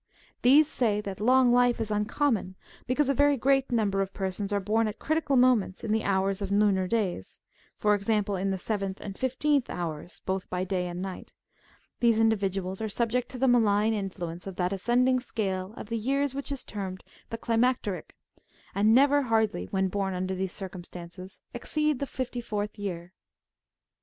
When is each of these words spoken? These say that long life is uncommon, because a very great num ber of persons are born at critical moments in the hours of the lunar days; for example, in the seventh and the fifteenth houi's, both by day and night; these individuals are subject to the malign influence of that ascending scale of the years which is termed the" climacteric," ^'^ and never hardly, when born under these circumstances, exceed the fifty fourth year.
These 0.41 0.67
say 0.67 0.99
that 1.01 1.19
long 1.19 1.51
life 1.53 1.79
is 1.79 1.91
uncommon, 1.91 2.55
because 2.87 3.07
a 3.07 3.13
very 3.13 3.37
great 3.37 3.71
num 3.71 3.91
ber 3.91 4.01
of 4.01 4.15
persons 4.15 4.51
are 4.51 4.59
born 4.59 4.87
at 4.87 4.97
critical 4.97 5.35
moments 5.35 5.83
in 5.83 5.91
the 5.91 6.03
hours 6.03 6.41
of 6.41 6.49
the 6.49 6.55
lunar 6.55 6.87
days; 6.87 7.39
for 7.77 7.93
example, 7.93 8.35
in 8.35 8.49
the 8.49 8.57
seventh 8.57 8.99
and 8.99 9.13
the 9.13 9.19
fifteenth 9.19 9.67
houi's, 9.67 10.19
both 10.21 10.49
by 10.49 10.63
day 10.63 10.87
and 10.87 11.03
night; 11.03 11.33
these 11.99 12.19
individuals 12.19 12.81
are 12.81 12.89
subject 12.89 13.29
to 13.29 13.37
the 13.37 13.47
malign 13.47 13.93
influence 13.93 14.47
of 14.47 14.55
that 14.55 14.73
ascending 14.73 15.19
scale 15.19 15.71
of 15.77 15.89
the 15.89 15.97
years 15.99 16.33
which 16.33 16.51
is 16.51 16.65
termed 16.65 17.03
the" 17.29 17.37
climacteric," 17.45 18.15
^'^ 18.39 18.41
and 18.73 18.95
never 18.95 19.21
hardly, 19.21 19.65
when 19.65 19.87
born 19.87 20.15
under 20.15 20.33
these 20.33 20.51
circumstances, 20.51 21.41
exceed 21.53 21.99
the 21.99 22.07
fifty 22.07 22.41
fourth 22.41 22.79
year. 22.79 23.13